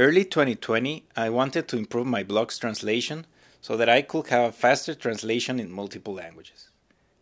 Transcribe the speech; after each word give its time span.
Early 0.00 0.24
2020, 0.24 1.04
I 1.14 1.28
wanted 1.28 1.68
to 1.68 1.76
improve 1.76 2.06
my 2.06 2.22
blog's 2.22 2.58
translation 2.58 3.26
so 3.60 3.76
that 3.76 3.90
I 3.90 4.00
could 4.00 4.28
have 4.28 4.48
a 4.48 4.50
faster 4.50 4.94
translation 4.94 5.60
in 5.60 5.70
multiple 5.70 6.14
languages. 6.14 6.70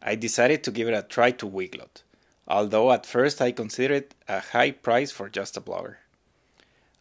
I 0.00 0.14
decided 0.14 0.62
to 0.62 0.70
give 0.70 0.86
it 0.86 0.94
a 0.94 1.02
try 1.02 1.32
to 1.32 1.48
Weglot, 1.48 2.04
although 2.46 2.92
at 2.92 3.06
first 3.06 3.42
I 3.42 3.50
considered 3.50 3.96
it 3.96 4.14
a 4.28 4.38
high 4.38 4.70
price 4.70 5.10
for 5.10 5.28
just 5.28 5.56
a 5.56 5.60
blogger. 5.60 5.96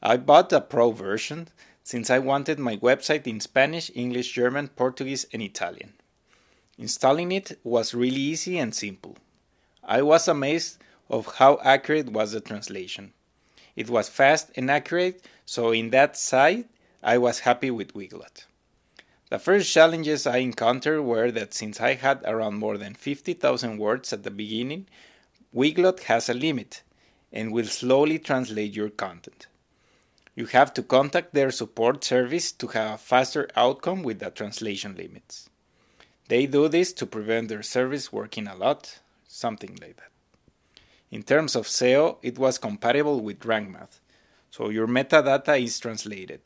I 0.01 0.17
bought 0.17 0.49
the 0.49 0.59
Pro 0.59 0.89
version 0.89 1.49
since 1.83 2.09
I 2.09 2.17
wanted 2.17 2.57
my 2.57 2.77
website 2.77 3.27
in 3.27 3.39
Spanish, 3.39 3.91
English, 3.93 4.31
German, 4.31 4.69
Portuguese, 4.69 5.27
and 5.31 5.43
Italian. 5.43 5.93
Installing 6.79 7.31
it 7.31 7.59
was 7.63 7.93
really 7.93 8.21
easy 8.33 8.57
and 8.57 8.73
simple. 8.73 9.17
I 9.83 10.01
was 10.01 10.27
amazed 10.27 10.79
of 11.11 11.35
how 11.35 11.59
accurate 11.63 12.09
was 12.09 12.31
the 12.31 12.41
translation. 12.41 13.13
It 13.79 13.89
was 13.89 14.09
fast 14.09 14.51
and 14.57 14.69
accurate, 14.69 15.23
so 15.45 15.71
in 15.71 15.91
that 15.91 16.17
side, 16.17 16.65
I 17.01 17.17
was 17.17 17.47
happy 17.47 17.71
with 17.71 17.93
Weglot. 17.93 18.43
The 19.29 19.39
first 19.39 19.71
challenges 19.71 20.27
I 20.27 20.39
encountered 20.39 21.01
were 21.03 21.31
that 21.31 21.53
since 21.53 21.79
I 21.79 21.93
had 21.93 22.21
around 22.25 22.55
more 22.55 22.77
than 22.77 22.93
50,000 22.93 23.77
words 23.77 24.11
at 24.11 24.23
the 24.23 24.31
beginning, 24.31 24.87
Weglot 25.55 26.01
has 26.11 26.27
a 26.27 26.33
limit 26.33 26.83
and 27.31 27.53
will 27.53 27.67
slowly 27.67 28.19
translate 28.19 28.75
your 28.75 28.89
content. 28.89 29.47
You 30.35 30.47
have 30.47 30.73
to 30.73 30.83
contact 30.83 31.33
their 31.33 31.49
support 31.49 32.03
service 32.03 32.51
to 32.51 32.67
have 32.67 32.95
a 32.95 32.97
faster 32.97 33.47
outcome 33.55 34.03
with 34.03 34.19
the 34.19 34.29
translation 34.29 34.97
limits. 34.97 35.49
They 36.27 36.47
do 36.47 36.67
this 36.67 36.91
to 36.99 37.05
prevent 37.05 37.47
their 37.47 37.63
service 37.63 38.11
working 38.11 38.45
a 38.45 38.55
lot, 38.55 38.99
something 39.25 39.77
like 39.81 39.95
that. 39.95 40.18
In 41.11 41.23
terms 41.23 41.55
of 41.55 41.65
SEO, 41.65 42.17
it 42.21 42.37
was 42.37 42.59
compatible 42.59 43.19
with 43.19 43.39
RankMath, 43.39 43.99
so 44.51 44.69
your 44.69 44.87
metadata 44.87 45.59
is 45.59 45.79
translated. 45.79 46.41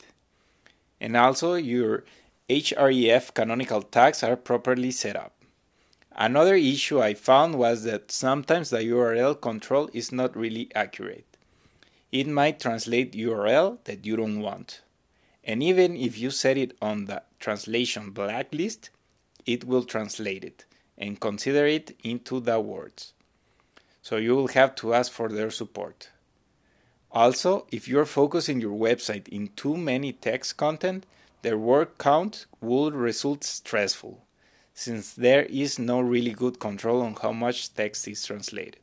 And 0.98 1.18
also, 1.18 1.54
your 1.54 2.04
href 2.48 3.34
canonical 3.34 3.82
tags 3.82 4.22
are 4.22 4.36
properly 4.36 4.90
set 4.90 5.16
up. 5.16 5.32
Another 6.16 6.54
issue 6.54 7.02
I 7.02 7.12
found 7.12 7.56
was 7.56 7.84
that 7.84 8.10
sometimes 8.10 8.70
the 8.70 8.78
URL 8.78 9.38
control 9.38 9.90
is 9.92 10.12
not 10.12 10.34
really 10.34 10.70
accurate. 10.74 11.36
It 12.10 12.26
might 12.26 12.60
translate 12.60 13.12
URL 13.12 13.84
that 13.84 14.06
you 14.06 14.16
don't 14.16 14.40
want. 14.40 14.80
And 15.42 15.62
even 15.62 15.94
if 15.94 16.16
you 16.16 16.30
set 16.30 16.56
it 16.56 16.74
on 16.80 17.04
the 17.04 17.22
translation 17.38 18.12
blacklist, 18.12 18.88
it 19.44 19.64
will 19.64 19.84
translate 19.84 20.42
it 20.42 20.64
and 20.96 21.20
consider 21.20 21.66
it 21.66 21.94
into 22.02 22.40
the 22.40 22.60
words 22.60 23.12
so 24.04 24.16
you 24.16 24.36
will 24.36 24.48
have 24.48 24.74
to 24.74 24.92
ask 24.92 25.10
for 25.10 25.30
their 25.30 25.50
support. 25.50 26.10
Also, 27.10 27.66
if 27.72 27.88
you're 27.88 28.04
focusing 28.04 28.60
your 28.60 28.78
website 28.78 29.26
in 29.28 29.48
too 29.56 29.78
many 29.78 30.12
text 30.12 30.58
content, 30.58 31.06
their 31.40 31.56
word 31.56 31.96
count 31.96 32.44
will 32.60 32.90
result 32.90 33.42
stressful, 33.44 34.22
since 34.74 35.14
there 35.14 35.44
is 35.44 35.78
no 35.78 36.02
really 36.02 36.32
good 36.32 36.60
control 36.60 37.00
on 37.00 37.16
how 37.22 37.32
much 37.32 37.72
text 37.72 38.06
is 38.06 38.26
translated. 38.26 38.82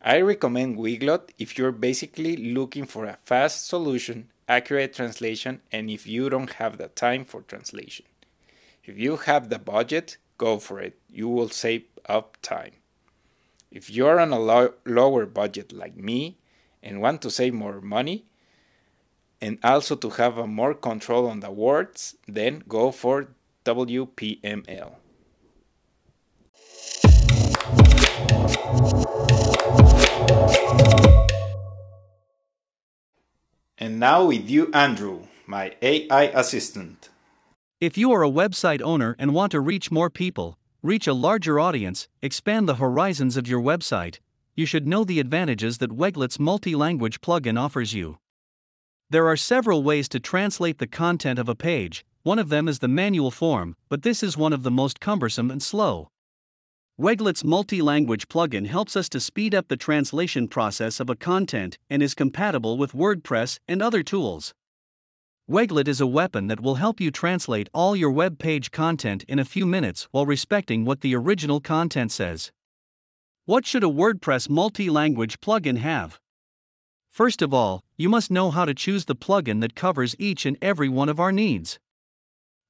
I 0.00 0.20
recommend 0.20 0.76
Weglot 0.76 1.30
if 1.36 1.58
you're 1.58 1.72
basically 1.72 2.36
looking 2.36 2.86
for 2.86 3.06
a 3.06 3.18
fast 3.24 3.66
solution, 3.66 4.30
accurate 4.46 4.94
translation, 4.94 5.60
and 5.72 5.90
if 5.90 6.06
you 6.06 6.30
don't 6.30 6.52
have 6.52 6.78
the 6.78 6.88
time 6.88 7.24
for 7.24 7.42
translation. 7.42 8.06
If 8.84 8.96
you 8.96 9.16
have 9.16 9.48
the 9.48 9.58
budget, 9.58 10.18
go 10.38 10.60
for 10.60 10.78
it. 10.78 11.00
You 11.10 11.28
will 11.28 11.48
save 11.48 11.86
up 12.06 12.36
time. 12.42 12.74
If 13.74 13.90
you're 13.90 14.20
on 14.20 14.32
a 14.32 14.38
lo- 14.38 14.74
lower 14.86 15.26
budget 15.26 15.72
like 15.72 15.96
me 15.96 16.38
and 16.80 17.02
want 17.02 17.20
to 17.22 17.30
save 17.30 17.54
more 17.54 17.80
money 17.80 18.24
and 19.40 19.58
also 19.64 19.96
to 19.96 20.10
have 20.10 20.38
a 20.38 20.46
more 20.46 20.74
control 20.74 21.26
on 21.26 21.40
the 21.40 21.50
words, 21.50 22.14
then 22.28 22.62
go 22.68 22.92
for 22.92 23.34
WPML. 23.64 24.92
And 33.76 33.98
now 33.98 34.26
with 34.26 34.48
you, 34.48 34.70
Andrew, 34.72 35.26
my 35.48 35.74
AI 35.82 36.26
assistant. 36.26 37.08
If 37.80 37.98
you 37.98 38.12
are 38.12 38.22
a 38.22 38.30
website 38.30 38.80
owner 38.80 39.16
and 39.18 39.34
want 39.34 39.50
to 39.50 39.60
reach 39.60 39.90
more 39.90 40.10
people, 40.10 40.58
reach 40.84 41.06
a 41.06 41.14
larger 41.14 41.58
audience, 41.58 42.08
expand 42.20 42.68
the 42.68 42.74
horizons 42.74 43.38
of 43.38 43.48
your 43.48 43.60
website, 43.60 44.18
you 44.54 44.66
should 44.66 44.86
know 44.86 45.02
the 45.02 45.18
advantages 45.18 45.78
that 45.78 45.90
Weglot's 45.90 46.38
multi 46.38 46.74
language 46.74 47.22
plugin 47.22 47.58
offers 47.58 47.94
you. 47.94 48.18
There 49.08 49.26
are 49.26 49.36
several 49.36 49.82
ways 49.82 50.10
to 50.10 50.20
translate 50.20 50.78
the 50.78 50.86
content 50.86 51.38
of 51.38 51.48
a 51.48 51.54
page, 51.54 52.04
one 52.22 52.38
of 52.38 52.50
them 52.50 52.68
is 52.68 52.80
the 52.80 52.88
manual 52.88 53.30
form, 53.30 53.76
but 53.88 54.02
this 54.02 54.22
is 54.22 54.36
one 54.36 54.52
of 54.52 54.62
the 54.62 54.70
most 54.70 55.00
cumbersome 55.00 55.50
and 55.50 55.62
slow. 55.62 56.10
Weglot's 56.98 57.44
multi 57.44 57.80
language 57.80 58.28
plugin 58.28 58.66
helps 58.66 58.94
us 58.94 59.08
to 59.08 59.20
speed 59.20 59.54
up 59.54 59.68
the 59.68 59.78
translation 59.78 60.48
process 60.48 61.00
of 61.00 61.08
a 61.08 61.16
content 61.16 61.78
and 61.88 62.02
is 62.02 62.14
compatible 62.14 62.76
with 62.76 62.92
WordPress 62.92 63.58
and 63.66 63.80
other 63.80 64.02
tools. 64.02 64.52
Weglot 65.46 65.88
is 65.88 66.00
a 66.00 66.06
weapon 66.06 66.46
that 66.46 66.60
will 66.60 66.76
help 66.76 67.02
you 67.02 67.10
translate 67.10 67.68
all 67.74 67.94
your 67.94 68.10
web 68.10 68.38
page 68.38 68.70
content 68.70 69.24
in 69.28 69.38
a 69.38 69.44
few 69.44 69.66
minutes 69.66 70.08
while 70.10 70.24
respecting 70.24 70.86
what 70.86 71.02
the 71.02 71.14
original 71.14 71.60
content 71.60 72.12
says. 72.12 72.50
What 73.44 73.66
should 73.66 73.84
a 73.84 73.88
WordPress 73.88 74.48
multi 74.48 74.88
language 74.88 75.42
plugin 75.42 75.76
have? 75.76 76.18
First 77.10 77.42
of 77.42 77.52
all, 77.52 77.84
you 77.98 78.08
must 78.08 78.30
know 78.30 78.50
how 78.50 78.64
to 78.64 78.72
choose 78.72 79.04
the 79.04 79.14
plugin 79.14 79.60
that 79.60 79.74
covers 79.74 80.16
each 80.18 80.46
and 80.46 80.56
every 80.62 80.88
one 80.88 81.10
of 81.10 81.20
our 81.20 81.30
needs. 81.30 81.78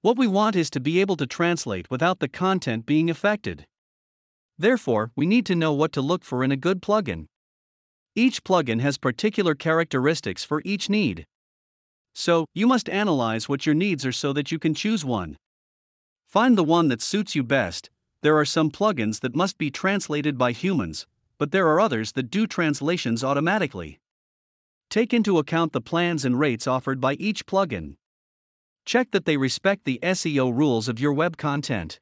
What 0.02 0.18
we 0.18 0.26
want 0.26 0.56
is 0.56 0.68
to 0.70 0.80
be 0.80 1.00
able 1.00 1.16
to 1.18 1.28
translate 1.28 1.88
without 1.92 2.18
the 2.18 2.28
content 2.28 2.86
being 2.86 3.08
affected. 3.08 3.68
Therefore, 4.58 5.12
we 5.14 5.26
need 5.26 5.46
to 5.46 5.54
know 5.54 5.72
what 5.72 5.92
to 5.92 6.00
look 6.00 6.24
for 6.24 6.42
in 6.42 6.50
a 6.50 6.56
good 6.56 6.82
plugin. 6.82 7.26
Each 8.16 8.42
plugin 8.42 8.80
has 8.80 8.98
particular 8.98 9.54
characteristics 9.54 10.42
for 10.42 10.60
each 10.64 10.90
need. 10.90 11.24
So, 12.14 12.46
you 12.54 12.66
must 12.66 12.88
analyze 12.88 13.48
what 13.48 13.66
your 13.66 13.74
needs 13.74 14.06
are 14.06 14.12
so 14.12 14.32
that 14.32 14.52
you 14.52 14.58
can 14.58 14.72
choose 14.72 15.04
one. 15.04 15.36
Find 16.26 16.56
the 16.56 16.64
one 16.64 16.88
that 16.88 17.02
suits 17.02 17.34
you 17.34 17.42
best. 17.42 17.90
There 18.22 18.36
are 18.38 18.44
some 18.44 18.70
plugins 18.70 19.20
that 19.20 19.36
must 19.36 19.58
be 19.58 19.70
translated 19.70 20.38
by 20.38 20.52
humans, 20.52 21.06
but 21.38 21.50
there 21.50 21.68
are 21.68 21.80
others 21.80 22.12
that 22.12 22.30
do 22.30 22.46
translations 22.46 23.22
automatically. 23.22 24.00
Take 24.88 25.12
into 25.12 25.38
account 25.38 25.72
the 25.72 25.80
plans 25.80 26.24
and 26.24 26.38
rates 26.38 26.66
offered 26.66 27.00
by 27.00 27.14
each 27.14 27.46
plugin. 27.46 27.96
Check 28.86 29.10
that 29.10 29.24
they 29.24 29.36
respect 29.36 29.84
the 29.84 29.98
SEO 30.02 30.56
rules 30.56 30.88
of 30.88 31.00
your 31.00 31.12
web 31.12 31.36
content. 31.36 31.98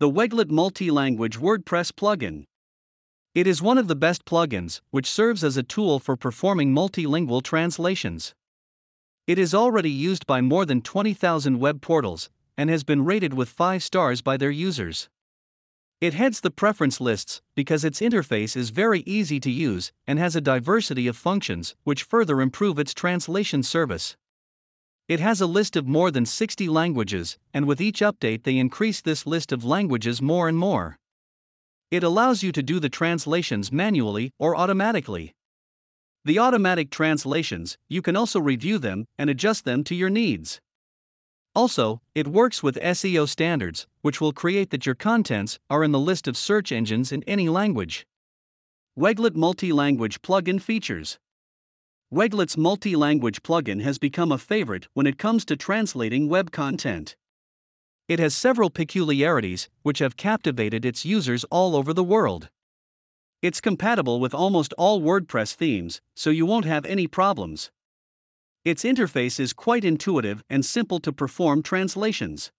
The 0.00 0.10
Weglot 0.10 0.50
Multi 0.50 0.90
Language 0.90 1.38
WordPress 1.38 1.92
plugin. 1.92 2.44
It 3.34 3.46
is 3.46 3.62
one 3.62 3.78
of 3.78 3.88
the 3.88 3.94
best 3.94 4.24
plugins, 4.24 4.80
which 4.90 5.10
serves 5.10 5.44
as 5.44 5.56
a 5.56 5.62
tool 5.62 5.98
for 6.00 6.16
performing 6.16 6.74
multilingual 6.74 7.42
translations. 7.42 8.34
It 9.26 9.38
is 9.38 9.54
already 9.54 9.90
used 9.90 10.26
by 10.26 10.40
more 10.40 10.66
than 10.66 10.82
20,000 10.82 11.60
web 11.60 11.80
portals 11.80 12.28
and 12.56 12.68
has 12.68 12.82
been 12.82 13.04
rated 13.04 13.34
with 13.34 13.48
5 13.48 13.80
stars 13.80 14.20
by 14.20 14.36
their 14.36 14.50
users. 14.50 15.08
It 16.00 16.14
heads 16.14 16.40
the 16.40 16.50
preference 16.50 17.00
lists 17.00 17.40
because 17.54 17.84
its 17.84 18.00
interface 18.00 18.56
is 18.56 18.70
very 18.70 19.02
easy 19.06 19.38
to 19.38 19.50
use 19.50 19.92
and 20.08 20.18
has 20.18 20.34
a 20.34 20.40
diversity 20.40 21.06
of 21.06 21.16
functions 21.16 21.76
which 21.84 22.02
further 22.02 22.40
improve 22.40 22.80
its 22.80 22.92
translation 22.92 23.62
service. 23.62 24.16
It 25.06 25.20
has 25.20 25.40
a 25.40 25.46
list 25.46 25.76
of 25.76 25.86
more 25.86 26.10
than 26.10 26.26
60 26.26 26.68
languages, 26.68 27.38
and 27.54 27.66
with 27.66 27.80
each 27.80 28.00
update, 28.00 28.42
they 28.42 28.58
increase 28.58 29.00
this 29.00 29.24
list 29.26 29.52
of 29.52 29.64
languages 29.64 30.20
more 30.20 30.48
and 30.48 30.58
more. 30.58 30.98
It 31.92 32.02
allows 32.02 32.42
you 32.42 32.50
to 32.50 32.62
do 32.62 32.80
the 32.80 32.88
translations 32.88 33.70
manually 33.70 34.32
or 34.40 34.56
automatically. 34.56 35.34
The 36.24 36.38
automatic 36.38 36.90
translations, 36.90 37.78
you 37.88 38.00
can 38.00 38.16
also 38.16 38.38
review 38.38 38.78
them 38.78 39.06
and 39.18 39.28
adjust 39.28 39.64
them 39.64 39.82
to 39.84 39.94
your 39.94 40.10
needs. 40.10 40.60
Also, 41.54 42.00
it 42.14 42.28
works 42.28 42.62
with 42.62 42.76
SEO 42.76 43.28
standards, 43.28 43.86
which 44.02 44.20
will 44.20 44.32
create 44.32 44.70
that 44.70 44.86
your 44.86 44.94
contents 44.94 45.58
are 45.68 45.82
in 45.82 45.92
the 45.92 45.98
list 45.98 46.28
of 46.28 46.36
search 46.36 46.70
engines 46.70 47.12
in 47.12 47.22
any 47.24 47.48
language. 47.48 48.06
Weglot 48.96 49.34
Multi 49.34 49.72
Language 49.72 50.22
Plugin 50.22 50.60
Features 50.60 51.18
Weglot's 52.12 52.58
multi 52.58 52.94
language 52.94 53.42
plugin 53.42 53.80
has 53.80 53.98
become 53.98 54.30
a 54.30 54.36
favorite 54.36 54.86
when 54.92 55.06
it 55.06 55.16
comes 55.16 55.46
to 55.46 55.56
translating 55.56 56.28
web 56.28 56.50
content. 56.50 57.16
It 58.06 58.18
has 58.18 58.36
several 58.36 58.68
peculiarities 58.68 59.70
which 59.82 60.00
have 60.00 60.18
captivated 60.18 60.84
its 60.84 61.06
users 61.06 61.44
all 61.44 61.74
over 61.74 61.94
the 61.94 62.04
world. 62.04 62.50
It's 63.42 63.60
compatible 63.60 64.20
with 64.20 64.34
almost 64.34 64.72
all 64.78 65.00
WordPress 65.00 65.54
themes, 65.54 66.00
so 66.14 66.30
you 66.30 66.46
won't 66.46 66.64
have 66.64 66.86
any 66.86 67.08
problems. 67.08 67.72
Its 68.64 68.84
interface 68.84 69.40
is 69.40 69.52
quite 69.52 69.84
intuitive 69.84 70.44
and 70.48 70.64
simple 70.64 71.00
to 71.00 71.12
perform 71.12 71.60
translations. 71.60 72.52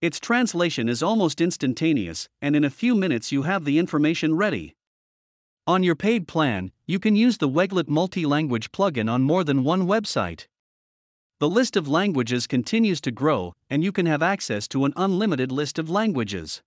Its 0.00 0.18
translation 0.18 0.88
is 0.88 1.02
almost 1.02 1.42
instantaneous, 1.42 2.30
and 2.40 2.56
in 2.56 2.64
a 2.64 2.70
few 2.70 2.94
minutes 2.94 3.30
you 3.30 3.42
have 3.42 3.66
the 3.66 3.78
information 3.78 4.34
ready. 4.34 4.74
On 5.66 5.82
your 5.82 5.94
paid 5.94 6.26
plan, 6.26 6.72
you 6.86 6.98
can 6.98 7.14
use 7.14 7.36
the 7.36 7.50
Weglot 7.50 7.90
multi-language 7.90 8.72
plugin 8.72 9.12
on 9.12 9.20
more 9.20 9.44
than 9.44 9.64
one 9.64 9.86
website. 9.86 10.46
The 11.40 11.50
list 11.50 11.76
of 11.76 11.88
languages 11.88 12.46
continues 12.46 13.02
to 13.02 13.10
grow, 13.10 13.54
and 13.68 13.84
you 13.84 13.92
can 13.92 14.06
have 14.06 14.22
access 14.22 14.66
to 14.68 14.86
an 14.86 14.94
unlimited 14.96 15.52
list 15.52 15.78
of 15.78 15.90
languages. 15.90 16.62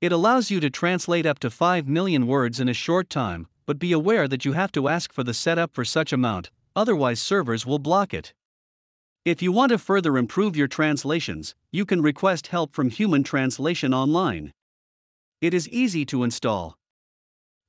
It 0.00 0.12
allows 0.12 0.50
you 0.50 0.60
to 0.60 0.68
translate 0.68 1.24
up 1.24 1.38
to 1.38 1.48
5 1.48 1.88
million 1.88 2.26
words 2.26 2.60
in 2.60 2.68
a 2.68 2.74
short 2.74 3.08
time, 3.08 3.46
but 3.64 3.78
be 3.78 3.92
aware 3.92 4.28
that 4.28 4.44
you 4.44 4.52
have 4.52 4.70
to 4.72 4.88
ask 4.88 5.10
for 5.10 5.24
the 5.24 5.32
setup 5.32 5.74
for 5.74 5.86
such 5.86 6.12
amount, 6.12 6.50
otherwise 6.74 7.18
servers 7.18 7.64
will 7.64 7.78
block 7.78 8.12
it. 8.12 8.34
If 9.24 9.40
you 9.40 9.52
want 9.52 9.70
to 9.70 9.78
further 9.78 10.18
improve 10.18 10.54
your 10.54 10.68
translations, 10.68 11.54
you 11.72 11.86
can 11.86 12.02
request 12.02 12.48
help 12.48 12.74
from 12.74 12.90
Human 12.90 13.24
Translation 13.24 13.94
Online. 13.94 14.52
It 15.40 15.54
is 15.54 15.68
easy 15.70 16.04
to 16.06 16.22
install. 16.22 16.76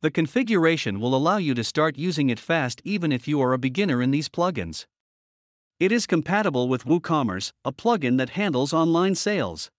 The 0.01 0.11
configuration 0.11 0.99
will 0.99 1.15
allow 1.15 1.37
you 1.37 1.53
to 1.55 1.63
start 1.63 1.97
using 1.97 2.29
it 2.29 2.39
fast 2.39 2.81
even 2.83 3.13
if 3.13 3.27
you 3.27 3.41
are 3.41 3.53
a 3.53 3.57
beginner 3.57 4.01
in 4.01 4.11
these 4.11 4.29
plugins. 4.29 4.85
It 5.79 5.93
is 5.93 6.05
compatible 6.05 6.67
with 6.67 6.85
WooCommerce, 6.85 7.51
a 7.63 7.71
plugin 7.71 8.17
that 8.17 8.31
handles 8.31 8.73
online 8.73 9.15
sales. 9.15 9.71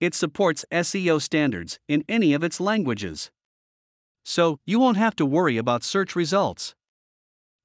It 0.00 0.14
supports 0.14 0.64
SEO 0.72 1.20
standards 1.20 1.78
in 1.88 2.04
any 2.08 2.34
of 2.34 2.42
its 2.42 2.60
languages. 2.60 3.30
So, 4.24 4.58
you 4.64 4.78
won't 4.78 4.96
have 4.96 5.14
to 5.16 5.26
worry 5.26 5.56
about 5.56 5.84
search 5.84 6.16
results. 6.16 6.74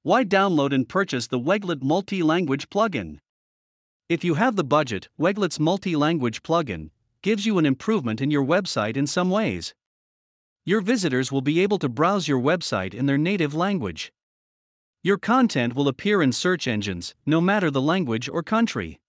Why 0.02 0.24
download 0.24 0.74
and 0.74 0.88
purchase 0.88 1.26
the 1.26 1.38
Weglot 1.38 1.82
multi 1.82 2.22
language 2.22 2.70
plugin? 2.70 3.18
If 4.08 4.24
you 4.24 4.34
have 4.34 4.56
the 4.56 4.64
budget, 4.64 5.08
Weglot's 5.18 5.60
multi 5.60 5.94
language 5.96 6.42
plugin 6.42 6.90
gives 7.22 7.44
you 7.44 7.58
an 7.58 7.66
improvement 7.66 8.20
in 8.20 8.30
your 8.30 8.44
website 8.44 8.96
in 8.96 9.06
some 9.06 9.30
ways. 9.30 9.74
Your 10.64 10.80
visitors 10.80 11.30
will 11.30 11.42
be 11.42 11.60
able 11.60 11.78
to 11.78 11.88
browse 11.88 12.28
your 12.28 12.40
website 12.40 12.94
in 12.94 13.06
their 13.06 13.18
native 13.18 13.54
language. 13.54 14.12
Your 15.02 15.18
content 15.18 15.74
will 15.74 15.88
appear 15.88 16.22
in 16.22 16.32
search 16.32 16.66
engines, 16.66 17.14
no 17.24 17.40
matter 17.40 17.70
the 17.70 17.80
language 17.80 18.28
or 18.28 18.42
country. 18.42 19.00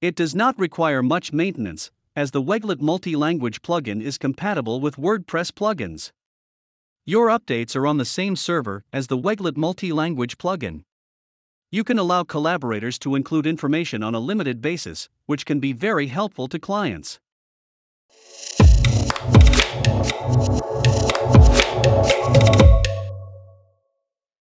It 0.00 0.14
does 0.14 0.34
not 0.34 0.58
require 0.58 1.02
much 1.02 1.32
maintenance, 1.32 1.90
as 2.16 2.30
the 2.30 2.42
Weglot 2.42 2.80
multi 2.80 3.16
language 3.16 3.62
plugin 3.62 4.02
is 4.02 4.18
compatible 4.18 4.80
with 4.80 4.96
WordPress 4.96 5.52
plugins. 5.52 6.10
Your 7.06 7.28
updates 7.28 7.74
are 7.76 7.86
on 7.86 7.98
the 7.98 8.04
same 8.04 8.36
server 8.36 8.84
as 8.92 9.06
the 9.06 9.18
Weglot 9.18 9.56
multi 9.56 9.92
language 9.92 10.38
plugin. 10.38 10.82
You 11.70 11.84
can 11.84 11.98
allow 11.98 12.24
collaborators 12.24 12.98
to 13.00 13.14
include 13.14 13.46
information 13.46 14.02
on 14.02 14.14
a 14.14 14.20
limited 14.20 14.60
basis, 14.60 15.08
which 15.26 15.46
can 15.46 15.60
be 15.60 15.72
very 15.72 16.08
helpful 16.08 16.48
to 16.48 16.58
clients. 16.58 17.20